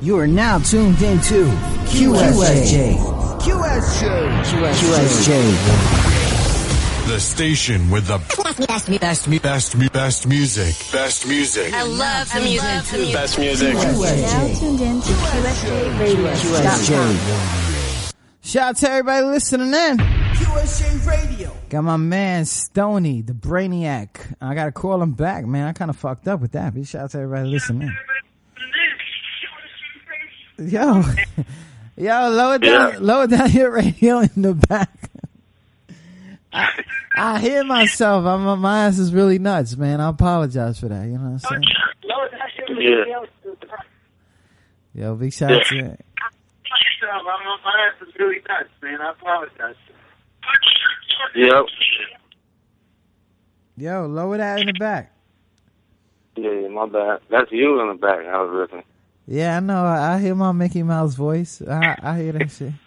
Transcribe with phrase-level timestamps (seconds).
[0.00, 1.46] You are now tuned into
[1.90, 2.96] QSJ.
[3.40, 4.44] QSJ.
[4.44, 5.32] QSJ.
[7.08, 10.76] The station with the best, best, best, best, best music.
[10.92, 11.74] Best music.
[11.74, 13.12] I love the music.
[13.12, 13.74] Best music.
[13.74, 18.12] Now tuned in to QSJRadio.com.
[18.42, 19.96] Shout out to everybody listening in.
[19.98, 21.50] QSJ Radio.
[21.70, 24.36] Got my man Stony, the Brainiac.
[24.40, 25.66] I gotta call him back, man.
[25.66, 26.72] I kind of fucked up with that.
[26.72, 27.90] But shout out to everybody listening.
[30.58, 31.02] Yo,
[31.96, 32.98] yo, lower down, Yeah.
[33.00, 34.90] lower down your radio in the back.
[36.52, 36.82] I,
[37.16, 38.24] I hear myself.
[38.24, 40.00] I'm, my ass is really nuts, man.
[40.00, 41.04] I apologize for that.
[41.06, 41.62] You know what I'm saying?
[42.80, 43.24] Yeah.
[44.94, 45.82] Yo, big shout out to you.
[47.02, 49.00] My ass is really nuts, man.
[49.00, 49.76] I apologize.
[51.36, 51.64] Yep.
[53.76, 55.12] Yo, lower that in the back.
[56.36, 57.20] Yeah, my bad.
[57.30, 58.26] That's you in the back.
[58.26, 58.84] I was listening.
[59.30, 59.84] Yeah, I know.
[59.84, 61.60] I, hear my Mickey Mouse voice.
[61.60, 62.72] I, I hear that shit.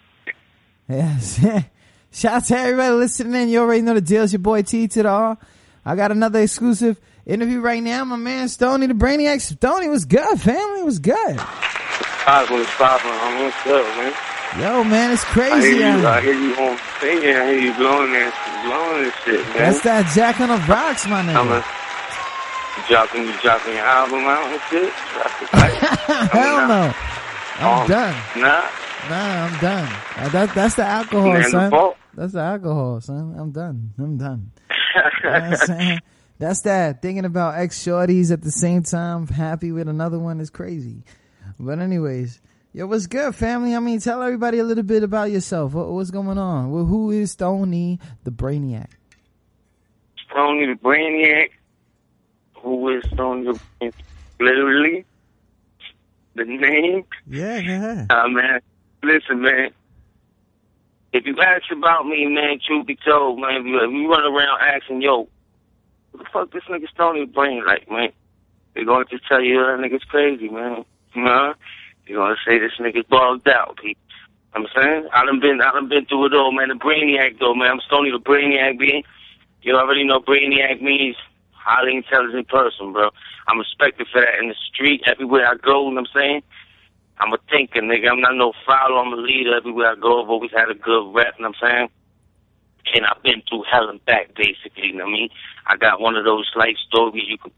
[0.88, 1.40] Yes.
[2.12, 3.48] Shout out to everybody listening in.
[3.48, 4.24] You already know the deal.
[4.24, 5.38] It's your boy T to the R.
[5.86, 8.04] I got another exclusive interview right now.
[8.04, 9.40] My man Stoney the Brainiac.
[9.40, 10.38] Stoney was good.
[10.40, 11.14] Family was good.
[11.16, 13.12] I was going to stop him.
[13.12, 14.12] I'm going to man.
[14.60, 15.76] Yo, man, it's I hear crazy.
[15.78, 16.06] you.
[16.06, 17.36] I hear you on singing.
[17.36, 19.56] I hear you blowing that, blowing this shit, man.
[19.56, 21.81] That's that Jack on the Rocks, my nigga.
[22.88, 24.92] Dropping, you dropping your album out and shit.
[25.50, 25.56] The.
[26.32, 26.94] Hell no.
[27.58, 28.14] I'm Um, done.
[28.36, 28.68] Nah.
[29.08, 29.92] Nah, I'm done.
[30.16, 31.70] Uh, that, that's the alcohol, Man, son.
[31.70, 31.96] fault.
[32.14, 33.34] That's the alcohol, son.
[33.38, 33.92] I'm done.
[33.98, 34.50] I'm done.
[34.94, 35.98] You know what I'm saying?
[36.38, 37.00] That's that.
[37.00, 41.04] Thinking about ex shorties at the same time, happy with another one is crazy.
[41.58, 42.40] But anyways,
[42.74, 43.74] yo, what's good, family?
[43.74, 45.72] I mean, tell everybody a little bit about yourself.
[45.72, 46.70] What, what's going on?
[46.70, 48.88] Well, who is Stony the Brainiac?
[50.30, 51.50] Stony the Brainiac,
[52.62, 53.94] who is Stony the Brainiac,
[54.40, 55.04] literally,
[56.34, 57.04] the name.
[57.28, 58.06] Yeah, ahead.
[58.10, 58.60] Uh, man,
[59.02, 59.70] listen, man.
[61.12, 64.24] If you ask about me, man, truth be told, man, if you, if you run
[64.24, 65.28] around asking, yo,
[66.12, 68.10] what the fuck this nigga Stony Brain like, man?
[68.74, 70.84] They're going to tell you that nigga's crazy, man.
[71.14, 71.54] You know?
[72.06, 74.00] They're going to say this nigga's bugged out, people.
[74.54, 75.08] I'm saying?
[75.12, 76.68] I done been, I done been through it all, man.
[76.68, 77.70] The Brainiac, though, man.
[77.72, 79.02] I'm Stony the Brainiac, man.
[79.62, 81.16] You already know Brainiac means
[81.64, 83.10] highly intelligent person, bro.
[83.48, 86.42] I'm respected for that in the street, everywhere I go, you know what I'm saying?
[87.18, 88.10] I'm a thinker, nigga.
[88.10, 88.98] I'm not no follower.
[88.98, 89.56] I'm a leader.
[89.56, 91.88] Everywhere I go, I've always had a good rep, you know what I'm saying?
[92.94, 95.28] And I've been through hell and back, basically, you know what I mean?
[95.66, 97.52] I got one of those life stories you could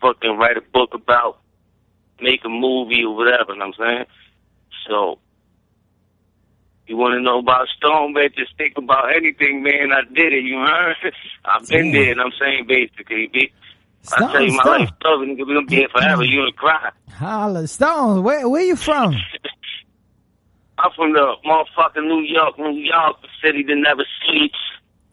[0.00, 1.38] fucking write a book about,
[2.20, 4.06] make a movie or whatever, you know what I'm saying?
[4.86, 5.18] So,
[6.88, 9.92] you want to know about Stone, man, just think about anything, man.
[9.92, 10.96] I did it, you heard?
[11.44, 13.52] I've been there, and I'm saying, basically,
[14.12, 16.24] I tell you my Stone, life story, nigga, We're gonna be here forever.
[16.24, 16.90] You're gonna cry.
[17.10, 19.14] Holla, Stone, where, where you from?
[20.78, 24.58] I'm from the motherfucking New York, New York, the city that never sleeps.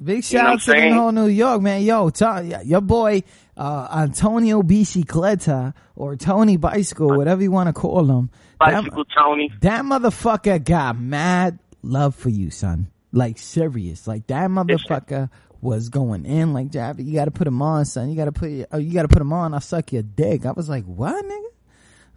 [0.03, 1.81] Big You know shout out to the whole New York, man.
[1.81, 3.23] Yo, ta- your boy,
[3.57, 8.29] uh, Antonio Bicicleta or Tony Bicycle, whatever you want to call him.
[8.59, 9.51] That, Bicycle Tony.
[9.61, 12.87] that motherfucker got mad love for you, son.
[13.11, 14.07] Like serious.
[14.07, 15.29] Like that motherfucker
[15.61, 16.99] was going in like that.
[16.99, 18.09] You got to put him on, son.
[18.09, 19.53] You got to put, oh, you got to put him on.
[19.53, 20.45] I suck your dick.
[20.45, 21.41] I was like, what, nigga?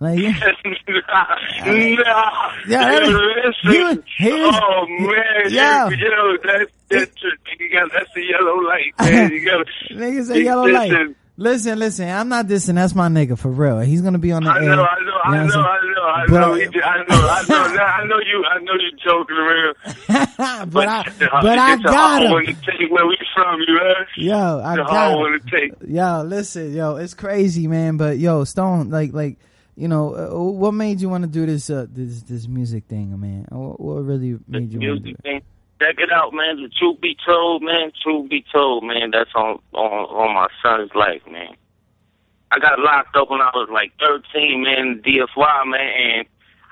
[0.01, 0.31] Like, yeah.
[1.67, 3.73] nah, Yeah, that- listen.
[3.73, 5.89] he was- he was- oh man, Yeah.
[5.89, 7.23] yo, yo, that's that's
[7.59, 9.31] you got that's the yellow light, man.
[9.33, 10.93] You got Nigga say yellow light.
[11.41, 12.75] Listen, listen, I'm not dissing.
[12.75, 13.79] That's my nigga for real.
[13.79, 14.75] He's gonna be on the I air.
[14.75, 18.05] know, I know, I know, I know, I know, I know, I know, Now, I
[18.07, 19.77] know you, I know you joking around.
[20.67, 20.71] saying?
[20.71, 22.57] but I, uh, but I got hard one him.
[22.57, 24.07] to take where we from, you heard?
[24.17, 25.41] Yo, I It's got him.
[25.41, 25.73] to take.
[25.89, 27.99] Yo, listen, yo, it's crazy, man.
[27.99, 29.39] But yo, Stone, like, like,
[29.77, 33.19] you know, uh, what made you want to do this, uh, this, this music thing,
[33.21, 33.47] man?
[33.51, 35.23] What, what really made you want to do it?
[35.23, 35.43] thing.
[35.81, 36.61] Check it out, man.
[36.61, 37.93] The truth be told, man.
[38.03, 39.11] Truth be told, man.
[39.13, 41.55] That's on on on my son's life, man.
[42.51, 45.03] I got locked up when I was like 13, man.
[45.05, 46.29] DFY, man, and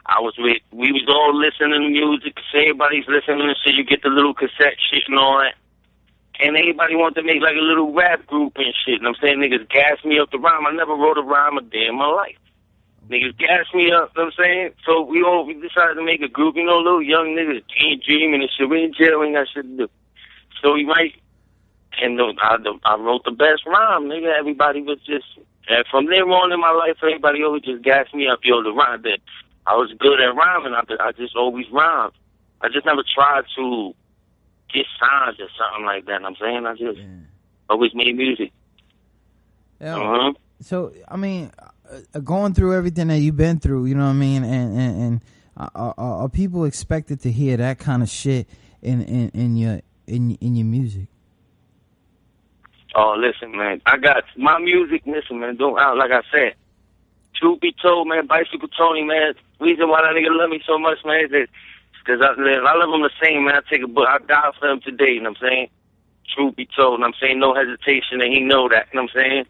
[0.07, 0.59] I was with.
[0.73, 2.39] We was all listening to music.
[2.55, 3.75] Everybody's listening shit.
[3.75, 5.55] You get the little cassette shit and all that.
[6.39, 8.99] And everybody wanted to make like a little rap group and shit.
[8.99, 10.67] And I'm saying niggas gassed me up to rhyme.
[10.67, 12.37] I never wrote a rhyme a day in my life.
[13.11, 14.71] Niggas gassed me up, you know what I'm saying?
[14.85, 18.01] So we all we decided to make a group, you know, little young niggas dream
[18.05, 18.69] dreaming and shit.
[18.69, 19.89] We in jail, we ain't got shit to do.
[20.61, 21.15] So we write
[22.03, 24.37] and the, I, the, I wrote the best rhyme, nigga.
[24.39, 25.25] Everybody was just
[25.69, 28.73] and from there on in my life everybody always just gassed me up, yo, the
[28.73, 29.19] rhyme that
[29.67, 32.13] I was good at rhyming, I, I just always rhymed.
[32.61, 33.95] I just never tried to
[34.73, 36.67] get signed or something like that, you know what I'm saying?
[36.67, 37.01] I just
[37.71, 38.53] always made music.
[39.81, 40.33] Yo, Uh-huh.
[40.61, 41.51] So I mean,
[42.15, 45.03] Uh, going through everything that you've been through, you know what I mean, and and,
[45.03, 45.21] and
[45.57, 48.49] uh, are, are people expected to hear that kind of shit
[48.83, 51.07] in in, in your in in your music?
[52.95, 53.83] Oh, listen, man.
[53.85, 55.03] I got my music.
[55.07, 55.57] Listen, man.
[55.57, 56.55] Don't out like I said.
[57.35, 59.35] Truth be told, man, Bicycle Tony, man.
[59.61, 61.49] Reason why that nigga love me so much, man, is that
[62.07, 63.55] because I, I love him the same, man.
[63.57, 64.09] I take a book.
[64.09, 65.13] I die for him today.
[65.13, 65.69] You know what I'm saying?
[66.35, 68.89] Truth be told, I'm saying no hesitation, and he know that.
[68.93, 69.45] You know what I'm saying?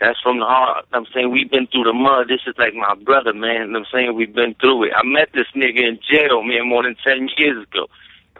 [0.00, 0.86] That's from the heart.
[0.92, 2.28] I'm saying we've been through the mud.
[2.28, 3.76] This is like my brother, man.
[3.76, 4.92] I'm saying we've been through it.
[4.96, 7.86] I met this nigga in jail, man, more than ten years ago.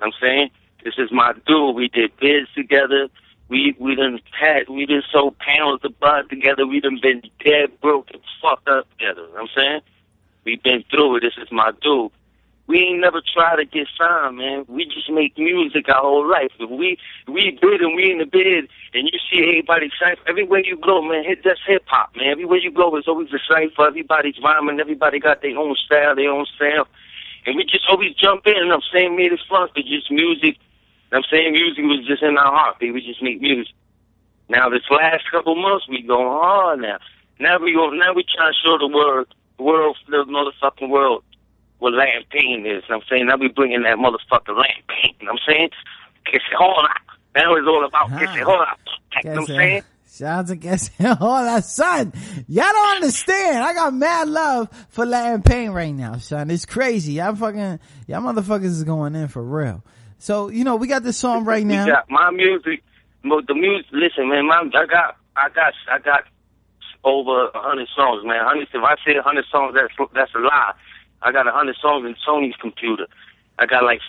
[0.00, 0.50] I'm saying
[0.84, 1.76] this is my dude.
[1.76, 3.08] We did biz together.
[3.48, 6.66] We we done had we done sold pounds of bud together.
[6.66, 9.26] We done been dead broke and fucked up together.
[9.38, 9.80] I'm saying
[10.44, 11.20] we've been through it.
[11.20, 12.10] This is my dude.
[12.70, 14.64] We ain't never try to get signed, man.
[14.68, 16.52] We just make music our whole life.
[16.60, 16.96] If we
[17.26, 21.02] we bid and we in the bid, and you see everybody cipher everywhere you go,
[21.02, 21.24] man.
[21.24, 22.28] Hit that's hip hop, man.
[22.28, 23.88] Everywhere you go, it's always a cipher.
[23.88, 24.78] Everybody's rhyming.
[24.78, 26.86] Everybody got their own style, their own sound,
[27.44, 28.54] and we just always jump in.
[28.56, 30.56] And I'm saying, made it fun, but just music.
[31.10, 32.76] I'm saying music was just in our heart.
[32.80, 33.74] We just make music.
[34.48, 36.98] Now this last couple months, we going hard now.
[37.40, 37.90] Now we go.
[37.90, 39.26] Now we trying to show the world,
[39.56, 41.24] the world, the motherfucking world
[41.80, 41.94] what
[42.30, 42.84] pain is.
[42.88, 45.28] I'm saying I'll be bringing that motherfucking Latin pain.
[45.28, 45.70] I'm saying,
[46.24, 47.16] kiss it all out.
[47.34, 48.78] Now it's all about kiss it all out.
[49.24, 49.82] You know what I'm saying?
[50.22, 52.12] Out to Guess all that son.
[52.46, 53.58] Y'all don't understand.
[53.58, 56.50] I got mad love for Latin pain right now, son.
[56.50, 57.14] It's crazy.
[57.14, 59.82] Y'all fucking y'all motherfuckers is going in for real.
[60.18, 61.86] So you know we got this song right now.
[61.86, 62.82] We got my music,
[63.22, 63.86] the music.
[63.92, 66.24] Listen, man, my, I got, I got, I got
[67.04, 68.44] over a hundred songs, man.
[68.44, 68.68] Hundred.
[68.74, 70.72] If I say a hundred songs, that's that's a lie.
[71.22, 73.06] I got a hundred songs in Sony's computer.
[73.58, 74.00] I got like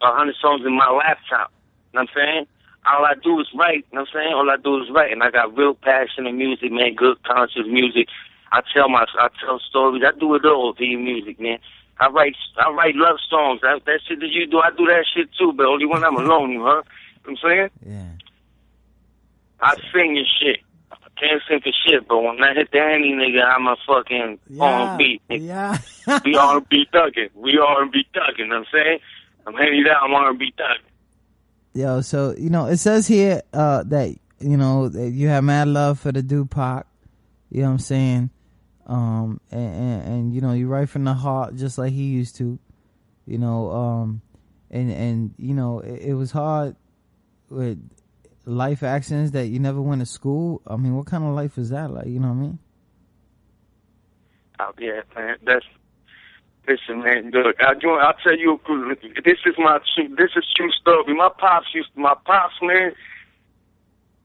[0.00, 1.52] a hundred songs in my laptop.
[1.92, 2.46] You know what I'm saying?
[2.86, 3.84] All I do is write.
[3.90, 4.32] You know what I'm saying?
[4.34, 6.94] All I do is write, and I got real passion in music, man.
[6.94, 8.08] Good conscious music.
[8.52, 10.02] I tell my, I tell stories.
[10.06, 11.58] I do it all via music, man.
[12.00, 13.60] I write, I write love songs.
[13.62, 16.16] I, that shit that you do, I do that shit too, but only when I'm
[16.16, 16.84] alone, you heard?
[17.24, 17.70] You know what I'm saying?
[17.86, 18.08] Yeah.
[19.60, 20.58] I sing and shit.
[21.22, 24.64] Can't sing for shit, but when I hit the handy nigga, I'm a fucking Yeah.
[24.64, 25.20] R&B.
[25.30, 25.78] Yeah.
[26.24, 27.28] We R&B thugging.
[27.34, 28.38] We R&B thugging.
[28.38, 28.98] You know what I'm saying?
[29.46, 29.96] I'm handing down.
[30.02, 30.88] I'm R&B thugging.
[31.74, 35.68] Yo, so you know, it says here uh, that you know that you have mad
[35.68, 36.50] love for the Tupac.
[36.50, 36.86] Pac.
[37.50, 38.30] You know what I'm saying?
[38.86, 42.36] Um, and, and, and you know you write from the heart just like he used
[42.36, 42.58] to.
[43.26, 44.22] You know, um,
[44.72, 46.74] and and you know it, it was hard
[47.48, 47.78] with
[48.44, 50.62] life accidents that you never went to school.
[50.66, 52.06] I mean, what kind of life is that like?
[52.06, 52.58] You know what I mean?
[54.60, 55.36] Oh, yeah, man.
[55.44, 55.66] That's
[56.68, 57.30] listen, man.
[57.30, 58.60] Look, I, you, I'll tell you.
[59.24, 60.08] This is my true.
[60.16, 61.14] This is true story.
[61.14, 61.90] My pops used.
[61.96, 62.92] My pops, man.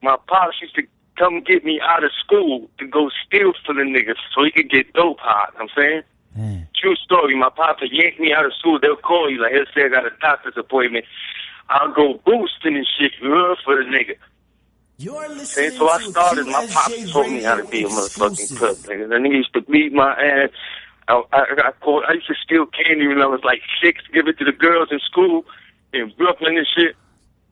[0.02, 0.84] My pops used to
[1.18, 4.70] come get me out of school to go steal for the niggas so he could
[4.70, 5.54] get dope hot.
[5.60, 6.04] I'm saying.
[6.36, 6.68] Man.
[6.80, 7.36] True story.
[7.36, 8.80] My papa yanked me out of school.
[8.80, 11.06] They'll call you like, he'll say I got a doctor's appointment.
[11.70, 14.16] I'll go boosting and shit heard, for the nigga.
[15.00, 16.48] You're Okay, so I started.
[16.48, 18.78] My pops taught me how to be a motherfucking cook.
[18.80, 19.10] Nigga.
[19.10, 20.50] The nigga used to beat my ass.
[21.08, 24.28] I, I, I, called, I used to steal candy when I was like six, give
[24.28, 25.46] it to the girls in school
[25.94, 26.96] in Brooklyn and shit.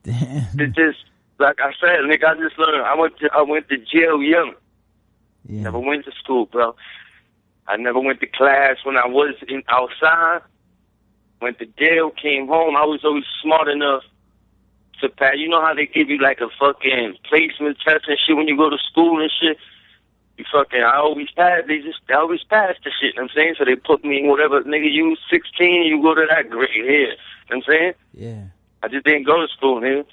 [0.02, 0.60] Damn.
[0.60, 0.98] It just
[1.38, 2.24] like I said, nigga.
[2.24, 2.84] I just learned.
[2.84, 4.54] I went to I went to jail young.
[5.48, 5.62] Yeah.
[5.62, 6.74] Never went to school, bro.
[7.68, 10.40] I never went to class when I was in outside.
[11.40, 12.76] Went to jail, came home.
[12.76, 14.02] I was always smart enough
[15.00, 15.34] to pass.
[15.36, 18.56] You know how they give you like a fucking placement test and shit when you
[18.56, 19.58] go to school and shit.
[20.38, 21.62] You fucking, I always pass.
[21.66, 23.14] They just, I always pass the shit.
[23.14, 24.90] You know what I'm saying, so they put me in whatever nigga.
[24.90, 26.82] You 16, you go to that grade here.
[26.84, 27.16] You know
[27.48, 27.92] what I'm saying.
[28.12, 28.42] Yeah.
[28.82, 30.04] I just didn't go to school, nigga.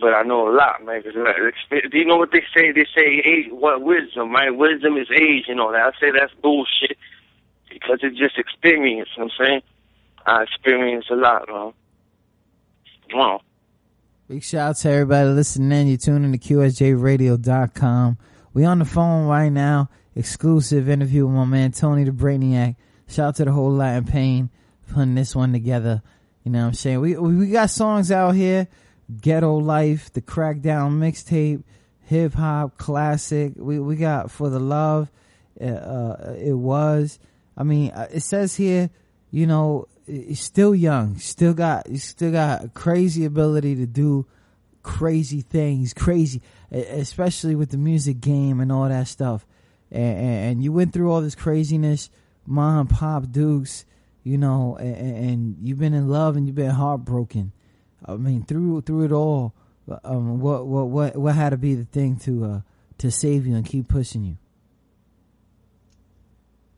[0.00, 1.02] But I know a lot, man.
[1.02, 2.72] 'cause, do you know what they say?
[2.72, 4.50] They say age, what wisdom, right?
[4.54, 5.94] Wisdom is age, you know that.
[5.94, 6.98] I say that's bullshit
[7.70, 9.10] because it's just experience.
[9.16, 9.62] You know what I'm saying
[10.26, 11.72] I experience a lot, man.
[13.12, 13.40] Wow.
[14.28, 15.88] Big shout out to everybody listening.
[15.88, 18.18] You're tuning to QSJRadio.com.
[18.54, 19.90] We on the phone right now.
[20.16, 22.76] Exclusive interview with my man Tony the Brainiac.
[23.08, 24.50] Shout out to the whole Latin Pain
[24.88, 26.02] putting this one together.
[26.42, 27.00] You know what I'm saying?
[27.00, 28.68] We we got songs out here.
[29.20, 31.62] Ghetto Life, the Crackdown mixtape,
[32.02, 33.52] hip hop classic.
[33.56, 35.10] We we got For the Love.
[35.60, 37.18] Uh, uh, it was.
[37.56, 38.90] I mean, uh, it says here,
[39.30, 44.26] you know, he's still young, still got, he's still got a crazy ability to do
[44.82, 49.46] crazy things, crazy, especially with the music game and all that stuff.
[49.90, 52.10] And, and, and you went through all this craziness,
[52.46, 53.84] mom, pop, dukes,
[54.22, 57.52] you know, and, and you've been in love and you've been heartbroken.
[58.06, 59.54] I mean, through through it all,
[60.04, 62.60] um, what what what what had to be the thing to uh
[62.98, 64.36] to save you and keep pushing you?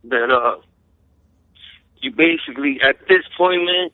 [0.09, 0.61] that uh,
[2.06, 3.90] you basically at this point, man.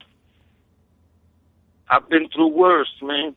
[1.88, 3.34] I've been through worse, man.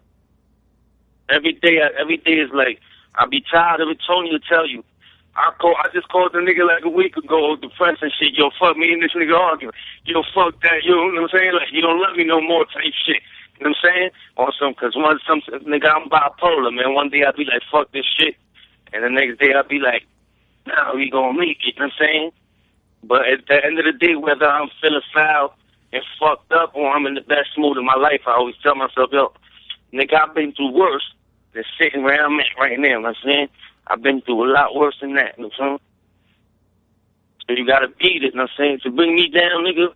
[1.30, 2.80] Every day, every day is like
[3.16, 4.00] I be tired of it.
[4.06, 4.84] Tony will tell you.
[5.36, 5.76] I call.
[5.84, 8.34] I just called the nigga like a week ago, depressed and shit.
[8.34, 9.74] Yo, fuck me and this nigga arguing.
[10.06, 10.84] Yo, fuck that.
[10.84, 11.54] You know what I'm saying?
[11.54, 13.22] Like you don't love me no more type shit.
[13.60, 14.10] You know what I'm saying?
[14.38, 16.94] Or some, cause one, some, nigga, I'm bipolar, man.
[16.94, 18.36] One day I'll be like, fuck this shit.
[18.92, 20.04] And the next day I'll be like,
[20.68, 21.76] nah, we gonna make it.
[21.76, 22.32] You know what I'm saying?
[23.08, 25.56] But at the end of the day, whether I'm feeling foul
[25.94, 28.76] and fucked up or I'm in the best mood of my life, I always tell
[28.76, 29.32] myself, yo,
[29.94, 31.14] nigga, I've been through worse
[31.54, 32.88] than sitting where I'm at right now.
[32.88, 33.48] You know I'm saying?
[33.88, 35.38] I've been through a lot worse than that.
[35.38, 35.80] You know what I'm saying?
[37.48, 38.32] So you gotta beat it.
[38.34, 38.80] You know what I'm saying?
[38.84, 39.94] To bring me down, nigga,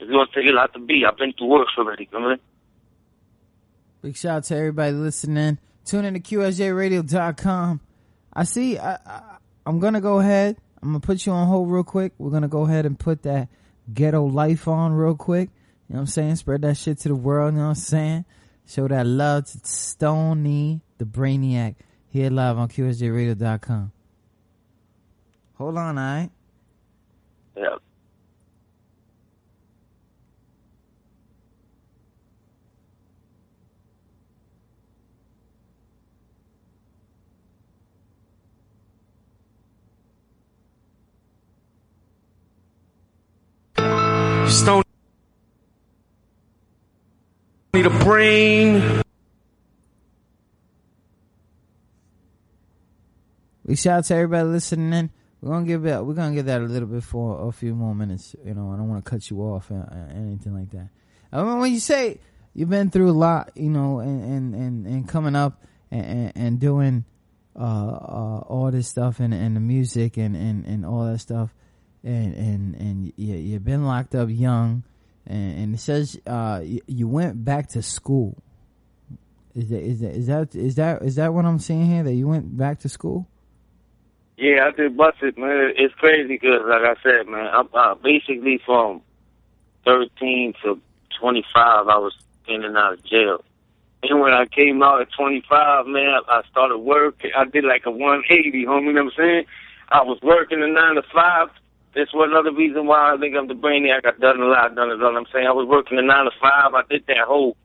[0.00, 1.04] it's gonna take a lot to beat.
[1.04, 2.08] I've been through worse already.
[2.10, 2.40] You know what I mean?
[4.02, 5.58] Big shout out to everybody listening.
[5.84, 7.80] Tune in to QSJRadio.com.
[8.32, 10.56] I see, I, I, I'm gonna go ahead.
[10.84, 12.12] I'm gonna put you on hold real quick.
[12.18, 13.48] We're gonna go ahead and put that
[13.94, 15.48] ghetto life on real quick.
[15.88, 16.36] You know what I'm saying?
[16.36, 17.54] Spread that shit to the world.
[17.54, 18.24] You know what I'm saying?
[18.66, 21.76] Show that love to Stony, the Brainiac,
[22.10, 23.92] here live on QSJRadio.com.
[25.54, 26.30] Hold on, alright?
[27.56, 27.76] Yeah.
[44.54, 44.82] Stone
[47.74, 49.02] need a brain.
[53.64, 55.10] We shout out to everybody listening in.
[55.40, 56.06] We're gonna give that.
[56.06, 58.36] We're gonna give that a little bit for a few more minutes.
[58.44, 60.88] You know, I don't want to cut you off or, or anything like that.
[61.32, 62.20] I mean, when you say
[62.54, 66.32] you've been through a lot, you know, and and and, and coming up and, and,
[66.36, 67.04] and doing
[67.56, 71.54] uh, uh, all this stuff and, and the music and, and, and all that stuff,
[72.04, 74.84] and and and you, you've been locked up young,
[75.26, 78.36] and, and it says uh, you, you went back to school.
[79.54, 82.02] Is that is that is that is that is that what I'm seeing here?
[82.02, 83.26] That you went back to school?
[84.36, 85.72] Yeah, I did bust it, man.
[85.76, 89.00] It's crazy because, like I said, man, I'm uh, basically from
[89.84, 90.80] 13 to
[91.20, 92.14] 25, I was
[92.48, 93.44] in and out of jail.
[94.02, 97.22] And when I came out at 25, man, I started work.
[97.36, 99.44] I did like a 180, homie, you know what I'm saying?
[99.88, 101.48] I was working a 9 to 5.
[101.94, 104.04] That's one other reason why I think I'm the brainiac.
[104.04, 105.16] I've done a lot, done it all.
[105.16, 106.74] I'm saying I was working a 9 to 5.
[106.74, 107.56] I did that whole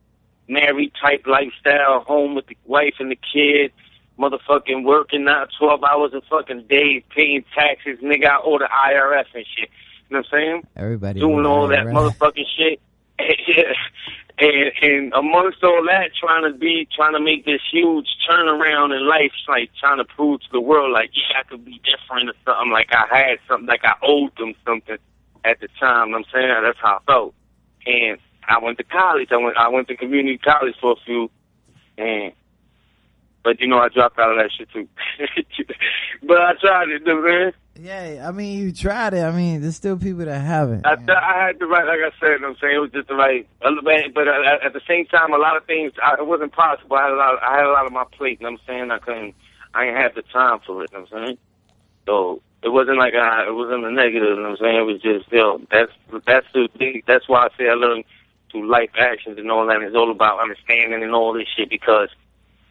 [0.48, 3.72] married type lifestyle, home with the wife and the kid
[4.20, 9.24] motherfucking working out 12 hours a fucking day, paying taxes, nigga, I owe the IRS
[9.34, 9.70] and shit.
[10.08, 10.66] You know what I'm saying?
[10.76, 11.94] Everybody Doing all that right?
[11.94, 12.80] motherfucking shit.
[14.40, 19.06] and, and amongst all that, trying to be, trying to make this huge turnaround in
[19.06, 22.34] life, like trying to prove to the world, like, yeah, I could be different or
[22.44, 24.96] something, like I had something, like I owed them something
[25.44, 26.14] at the time.
[26.14, 26.62] I'm saying?
[26.62, 27.34] That's how I felt.
[27.86, 28.18] And
[28.48, 29.28] I went to college.
[29.30, 31.30] I went, I went to community college for a few,
[31.98, 32.32] and
[33.42, 34.88] but you know, I dropped out of that shit too.
[36.22, 37.52] but I tried it, man.
[37.78, 39.22] Yeah, I mean, you tried it.
[39.22, 40.84] I mean, there's still people that haven't.
[40.86, 42.90] I, I had the right, like I said, you know what I'm saying it was
[42.90, 43.48] just the right.
[43.60, 46.96] But uh, at the same time, a lot of things I, it wasn't possible.
[46.96, 47.42] I had a lot.
[47.42, 48.40] I had a lot on my plate.
[48.40, 49.34] You know what I'm saying I couldn't.
[49.72, 50.90] I didn't have the time for it.
[50.92, 51.38] You know what I'm saying.
[52.06, 53.48] So it wasn't like I.
[53.48, 54.28] It wasn't a negative.
[54.28, 55.92] You know what I'm saying it was just you know that's
[56.26, 57.02] that's the thing.
[57.06, 58.04] That's why I say I learned
[58.50, 59.80] through life actions and all that.
[59.80, 62.10] It's all about understanding and all this shit because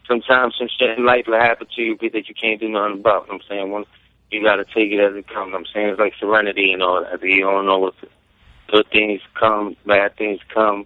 [0.10, 3.28] sometimes some shit in life will happen to you that you can't do nothing about.
[3.28, 3.86] You know what I'm saying One,
[4.32, 5.48] you got to take it as it comes.
[5.48, 7.24] You know I'm saying it's like serenity and all that.
[7.24, 7.94] You don't know what
[8.68, 10.86] good things come, bad things come.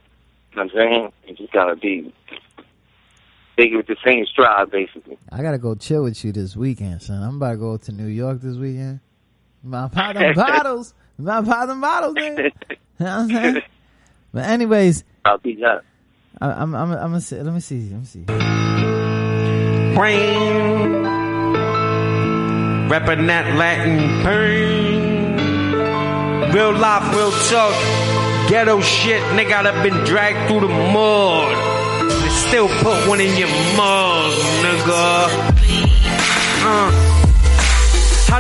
[0.52, 2.14] You know what I'm saying you just gotta be
[3.58, 5.18] take it with the same stride, basically.
[5.32, 7.24] I gotta go chill with you this weekend, son.
[7.24, 9.00] I'm about to go to New York this weekend.
[9.64, 12.38] My pop them bottles, my pop them bottles, man.
[12.38, 12.50] you know
[13.00, 13.62] what I'm saying?
[14.34, 15.84] But anyways, I'll be that.
[16.42, 17.40] I, I'm, I'm, I'm gonna see.
[17.40, 17.88] Let me see.
[17.90, 19.03] Let me see.
[19.94, 21.04] Brain.
[22.90, 25.34] Rapping that Latin pain.
[26.52, 27.74] Real life, real talk.
[28.50, 31.56] Ghetto shit, nigga, I've been dragged through the mud.
[32.22, 35.30] They still put one in your mug, nigga.
[36.66, 37.13] Uh.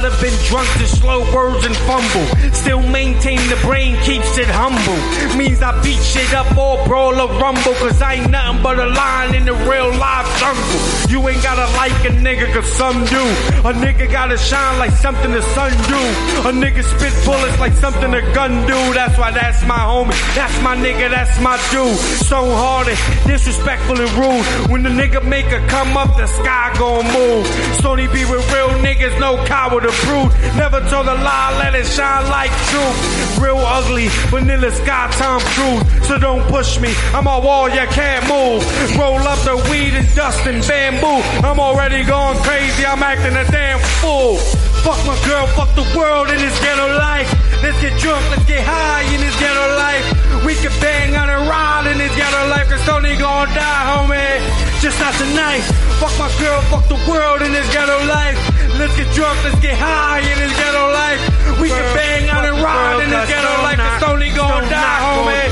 [0.04, 2.28] I'd have been drunk to slow words and fumble.
[2.52, 5.00] Still maintain the brain keeps it humble.
[5.38, 7.72] Means I beat shit up or brawl or rumble.
[7.80, 10.82] Cause I ain't nothing but a lion in the real life jungle.
[11.08, 13.24] You ain't gotta like a nigga cause some do.
[13.64, 16.02] A nigga gotta shine like something the sun do.
[16.50, 18.76] A nigga spit bullets like something a gun do.
[18.92, 20.20] That's why that's my homie.
[20.36, 21.96] That's my nigga, that's my dude.
[22.28, 24.44] So hearted, disrespectful and rude.
[24.70, 27.48] When the nigga make a come up, the sky gon' move.
[27.80, 28.73] Sony be with real
[29.04, 30.32] niggas, no coward or brood.
[30.56, 33.40] Never told a lie, let it shine like truth.
[33.40, 36.08] Real ugly, vanilla sky, Tom Cruise.
[36.08, 38.64] So don't push me, I'm a wall, you can't move.
[38.98, 41.22] Roll up the weed and dust and bamboo.
[41.46, 44.38] I'm already going crazy, I'm acting a damn fool.
[44.84, 47.53] Fuck my girl, fuck the world in this ghetto life.
[47.64, 50.04] Let's get drunk, let's get high in this ghetto life.
[50.44, 54.44] We can bang on a ride in this ghetto life, cause Tony gon' die, homie.
[54.84, 55.64] Just not tonight.
[55.96, 58.36] Fuck my girl, fuck the world in this ghetto life.
[58.76, 61.24] Let's get drunk, let's get high in this ghetto life.
[61.64, 65.44] We can bang on a ride in this ghetto life, cause Tony gon' die, homie.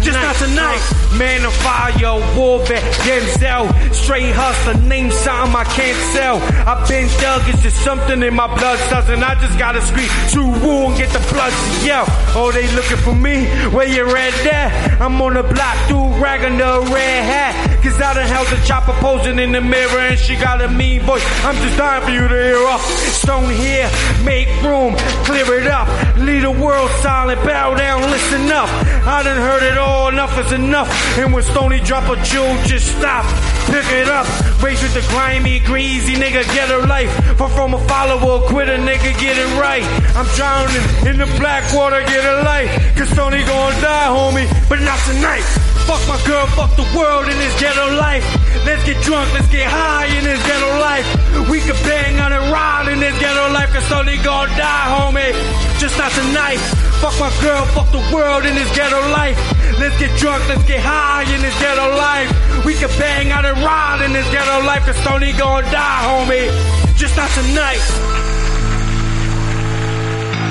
[0.00, 0.80] Just not tonight.
[1.18, 3.66] Man on Fire, warfare, Denzel.
[3.92, 6.38] Straight hustler, name something I can't sell.
[6.68, 8.78] I've been dug, it's just something in my blood
[9.10, 11.52] and I just gotta scream to woo and get the blood
[11.84, 12.04] yell.
[12.36, 13.46] Oh, they looking for me?
[13.74, 14.68] Where you at there?
[15.00, 17.82] I'm on the block, dude, ragging the red hat.
[17.82, 21.00] Cause I done held the chopper posing in the mirror, and she got a mean
[21.02, 21.24] voice.
[21.44, 22.78] I'm just dying for you to hear her.
[22.78, 23.88] Stone here,
[24.24, 25.88] make room, clear it up.
[26.18, 28.68] Leave the world silent, bow down, listen up.
[29.06, 30.88] I done heard it all, enough is enough.
[31.18, 33.24] And when Stony drop a jewel, just stop,
[33.66, 34.26] pick it up.
[34.62, 37.10] Race with the grimy, greasy nigga, get her life.
[37.38, 39.84] Far from a follower, quit a nigga, get it right.
[40.14, 42.68] I'm drowning in the black water, get a light.
[42.96, 45.44] Cause Tony gon' die, homie, but not tonight.
[45.88, 48.24] Fuck my girl, fuck the world in this ghetto life.
[48.66, 51.06] Let's get drunk, let's get high in this ghetto life.
[51.48, 55.32] We can bang on a ride in this ghetto life, cause Tony gon' die, homie.
[55.80, 56.60] Just not tonight.
[57.00, 59.38] Fuck my girl, fuck the world in this ghetto life.
[59.80, 62.28] Let's get drunk, let's get high in this ghetto life.
[62.66, 66.50] We can bang on a ride in this ghetto life, cause Tony gon' die, homie.
[66.96, 68.27] Just not tonight.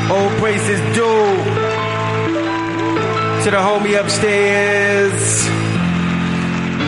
[0.10, 1.36] Old praises due
[3.44, 5.12] to the homie upstairs.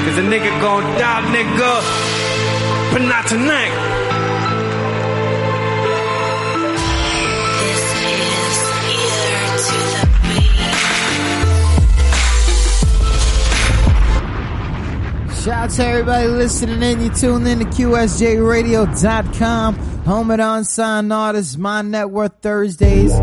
[0.06, 1.82] Cause a nigga gon' die, nigga.
[2.94, 3.90] But not tonight.
[15.44, 17.02] Shout out to everybody listening in.
[17.02, 19.89] You tuned in to QSJRadio.com.
[20.06, 23.12] Home at Unsigned Artists, My Net Worth Thursdays.
[23.12, 23.18] We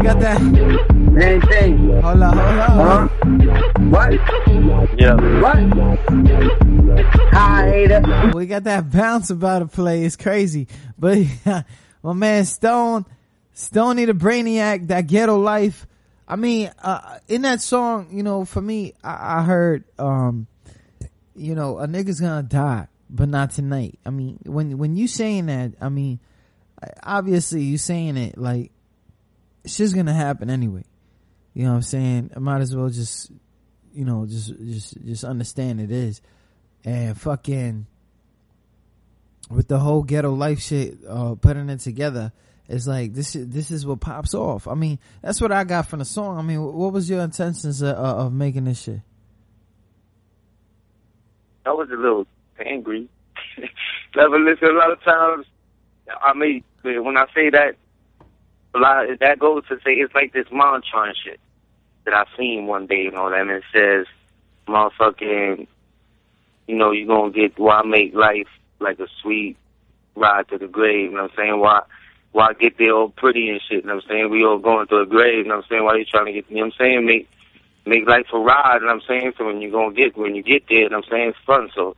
[0.00, 0.38] got that.
[1.18, 2.00] Same thing.
[2.02, 2.78] Hold on, hold on.
[2.78, 3.08] Huh?
[3.88, 4.12] What?
[5.00, 5.14] Yeah.
[5.40, 5.56] What?
[7.32, 8.32] Hi.
[8.34, 10.04] We got that bounce about to play.
[10.04, 10.68] It's crazy.
[10.98, 11.18] But
[12.02, 13.06] my man Stone,
[13.54, 15.86] Stony the Brainiac, that ghetto life.
[16.28, 20.46] I mean, uh, in that song, you know, for me, I, I heard, um,
[21.36, 23.98] you know, a nigga's gonna die, but not tonight.
[24.04, 26.20] I mean, when, when you saying that, I mean,
[27.02, 28.72] obviously you saying it like,
[29.64, 30.84] shit's gonna happen anyway.
[31.54, 32.30] You know what I'm saying?
[32.36, 33.30] I might as well just,
[33.94, 36.20] you know, just, just, just understand it is.
[36.84, 37.86] And fucking,
[39.50, 42.32] with the whole ghetto life shit, uh, putting it together,
[42.68, 44.66] it's like this is this is what pops off.
[44.66, 46.36] I mean, that's what I got from the song.
[46.38, 49.00] I mean, what was your intentions of, of making this shit?
[51.64, 52.26] I was a little
[52.64, 53.08] angry.
[54.16, 54.68] Never listen.
[54.68, 55.46] A lot of times,
[56.22, 57.76] I mean, when I say that,
[58.74, 61.40] a lot that goes to say it's like this mantra and shit
[62.04, 63.04] that I seen one day.
[63.04, 64.06] You know, and it says,
[64.68, 65.66] "Motherfucking,
[66.66, 69.56] you know, you gonna get why make life like a sweet
[70.14, 71.60] ride to the grave." You know what I'm saying?
[71.60, 71.82] Why?
[72.32, 73.82] Why get there all pretty and shit?
[73.82, 74.30] You know what I'm saying?
[74.30, 75.38] We all going to a grave.
[75.38, 75.84] You know what I'm saying?
[75.84, 76.50] Why you trying to get?
[76.50, 77.06] You know what I'm saying?
[77.06, 77.28] Make
[77.86, 78.80] make life a ride.
[78.80, 79.32] You know what I'm saying?
[79.38, 81.28] So when you gonna get when you get there, you know what I'm saying?
[81.30, 81.70] It's fun.
[81.74, 81.96] So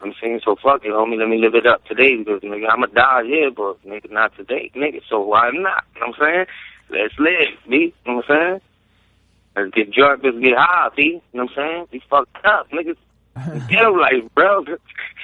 [0.00, 1.18] I'm saying, so fuck it, homie.
[1.18, 4.70] Let me live it up today because nigga, I'ma die here, but nigga, not today,
[4.74, 5.00] nigga.
[5.08, 5.84] So why not?
[5.94, 6.46] You know what I'm saying?
[6.90, 7.76] Let's live, B.
[7.76, 8.60] You know what I'm saying?
[9.56, 11.02] Let's get drunk, let's get high, B.
[11.02, 11.86] You know what I'm saying?
[11.92, 12.96] Be fucked up, niggas.
[13.68, 14.60] Ghetto life, bro.
[14.66, 14.78] you know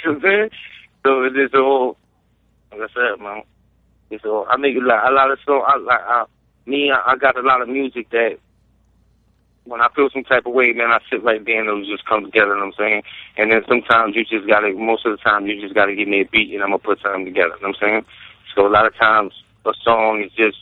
[0.05, 0.51] what I'm saying?
[1.05, 1.97] So it's just all,
[2.73, 3.43] like I said, man.
[4.11, 5.65] It's all, I make a lot, a lot of song.
[5.67, 6.25] I like, I,
[6.67, 8.39] me, I, I got a lot of music that
[9.65, 12.07] when I feel some type of way, man, I sit right there and it'll just
[12.07, 13.03] come together, you know what I'm saying?
[13.37, 16.23] And then sometimes you just gotta, most of the time, you just gotta give me
[16.23, 18.05] a beat and I'm gonna put something together, you know what I'm saying?
[18.55, 19.33] So a lot of times,
[19.65, 20.57] a song is just